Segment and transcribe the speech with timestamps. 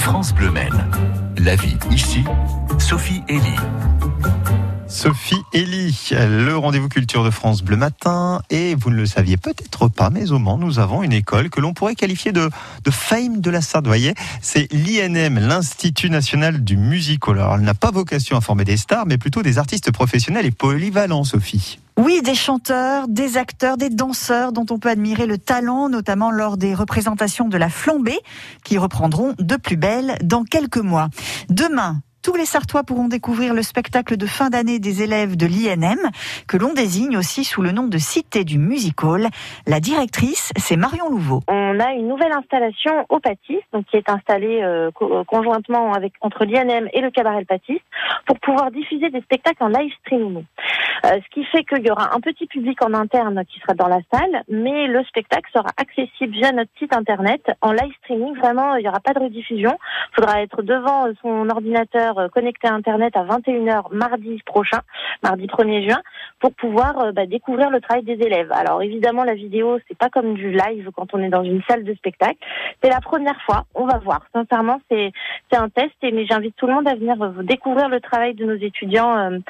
[0.00, 0.90] France Bleu Maine.
[1.36, 2.24] La vie ici,
[2.78, 3.40] Sophie Elie.
[4.88, 8.40] Sophie Elie, le rendez-vous culture de France Bleu Matin.
[8.50, 11.60] Et vous ne le saviez peut-être pas, mais au Mans, nous avons une école que
[11.60, 12.50] l'on pourrait qualifier de,
[12.90, 17.38] fame de la voyez, c'est l'INM, l'Institut National du Musical.
[17.38, 20.50] Alors, elle n'a pas vocation à former des stars, mais plutôt des artistes professionnels et
[20.50, 21.78] polyvalents, Sophie.
[22.02, 26.56] Oui, des chanteurs, des acteurs, des danseurs dont on peut admirer le talent, notamment lors
[26.56, 28.18] des représentations de la flambée,
[28.64, 31.10] qui reprendront de plus belle dans quelques mois.
[31.50, 35.98] Demain, tous les Sartois pourront découvrir le spectacle de fin d'année des élèves de l'INM,
[36.46, 39.28] que l'on désigne aussi sous le nom de Cité du Music Hall.
[39.66, 41.40] La directrice, c'est Marion Louveau.
[41.48, 46.12] On a une nouvelle installation au Patis, donc qui est installée euh, co- conjointement avec
[46.20, 47.80] entre l'INM et le cabaret Le Patis,
[48.26, 50.44] pour pouvoir diffuser des spectacles en live streaming.
[51.06, 53.88] Euh, ce qui fait qu'il y aura un petit public en interne qui sera dans
[53.88, 58.36] la salle, mais le spectacle sera accessible via notre site internet en live streaming.
[58.36, 59.76] Vraiment, il n'y aura pas de rediffusion.
[60.12, 64.80] Il faudra être devant son ordinateur euh, connecté à internet à 21h mardi prochain,
[65.22, 66.00] mardi 1er juin,
[66.40, 68.50] pour pouvoir euh, bah, découvrir le travail des élèves.
[68.52, 71.84] Alors évidemment, la vidéo, c'est pas comme du live quand on est dans une salle
[71.84, 72.38] de spectacle.
[72.82, 73.64] C'est la première fois.
[73.74, 74.20] On va voir.
[74.34, 75.12] Sincèrement, c'est
[75.52, 78.44] un test, et mais j'invite tout le monde à venir euh, découvrir le travail de
[78.44, 79.40] nos étudiants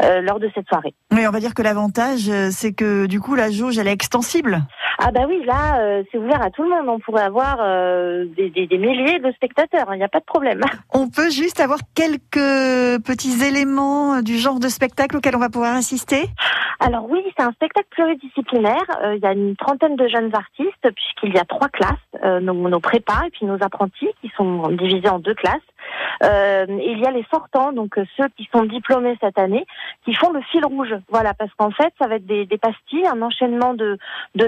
[0.00, 0.94] lors de cette soirée.
[1.12, 4.62] Oui, on va dire que l'avantage, c'est que du coup, la jauge, elle est extensible.
[4.98, 6.88] Ah bah oui, là, euh, c'est ouvert à tout le monde.
[6.88, 9.86] On pourrait avoir euh, des, des, des milliers de spectateurs.
[9.94, 10.60] Il n'y a pas de problème.
[10.92, 15.76] On peut juste avoir quelques petits éléments du genre de spectacle auquel on va pouvoir
[15.76, 16.28] assister?
[16.80, 18.84] Alors oui, c'est un spectacle pluridisciplinaire.
[19.02, 22.40] Euh, il y a une trentaine de jeunes artistes puisqu'il y a trois classes, euh,
[22.40, 25.54] nos, nos prépas et puis nos apprentis qui sont divisés en deux classes.
[26.22, 29.66] Euh, il y a les sortants, donc euh, ceux qui sont diplômés cette année,
[30.04, 30.94] qui font le fil rouge.
[31.08, 33.98] Voilà, parce qu'en fait, ça va être des, des pastilles, un enchaînement de,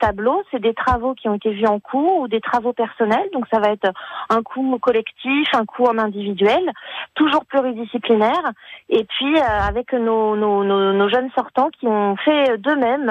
[0.00, 0.42] tableaux.
[0.50, 3.28] C'est des travaux qui ont été vus en cours ou des travaux personnels.
[3.32, 3.90] Donc ça va être
[4.28, 6.72] un coup collectif, un coup en individuel,
[7.14, 8.52] toujours pluridisciplinaire.
[8.88, 13.08] Et puis euh, avec nos, nos, jeunes sortants qui ont fait d'eux-mêmes,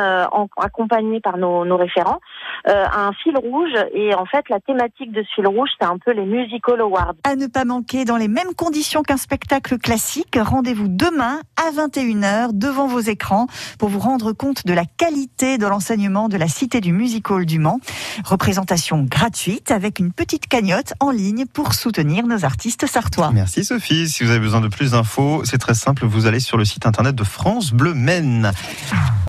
[0.58, 2.20] accompagnés par nos référents,
[2.68, 3.74] euh, un fil rouge.
[3.94, 7.14] Et en fait, la thématique de ce fil rouge, c'est un peu les musical awards.
[7.24, 12.50] À ne pas manquer dans les mêmes conditions qu'un spectacle classique, rendez-vous demain à 21h
[12.54, 13.48] devant vos écrans
[13.80, 17.46] pour vous rendre compte de la qualité de l'enseignement de la Cité du Music Hall
[17.46, 17.80] du Mans.
[18.26, 23.32] Représentation gratuite avec une petite cagnotte en ligne pour soutenir nos artistes sartois.
[23.34, 24.08] Merci Sophie.
[24.08, 26.06] Si vous avez besoin de plus d'infos, c'est très simple.
[26.06, 28.52] Vous allez sur le site internet de France Bleu Maine.